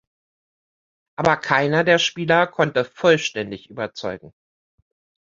Aber 1.15 1.37
keiner 1.37 1.83
der 1.83 1.99
Spieler 1.99 2.47
konnte 2.47 2.85
vollständig 2.85 3.69
überzeugen. 3.69 4.33